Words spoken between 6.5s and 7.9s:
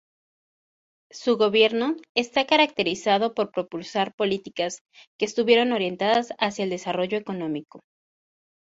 el desarrollo económico.